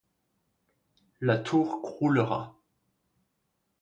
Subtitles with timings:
[1.19, 2.55] La tour croulera.